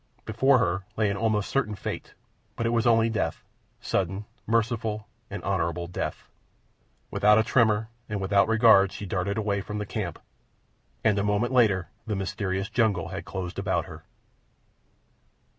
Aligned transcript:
Before 0.25 0.57
her 0.57 0.83
lay 0.97 1.11
an 1.11 1.15
almost 1.17 1.51
certain 1.51 1.75
fate—but 1.75 2.65
it 2.65 2.71
was 2.71 2.87
only 2.87 3.07
death—sudden, 3.07 4.25
merciful, 4.47 5.07
and 5.29 5.43
honourable 5.43 5.85
death. 5.85 6.27
Without 7.11 7.37
a 7.37 7.43
tremor 7.43 7.87
and 8.09 8.19
without 8.19 8.47
regret 8.47 8.91
she 8.91 9.05
darted 9.05 9.37
away 9.37 9.61
from 9.61 9.77
the 9.77 9.85
camp, 9.85 10.17
and 11.03 11.19
a 11.19 11.23
moment 11.23 11.53
later 11.53 11.89
the 12.07 12.15
mysterious 12.15 12.67
jungle 12.67 13.09
had 13.09 13.25
closed 13.25 13.59
about 13.59 13.85
her. 13.85 14.03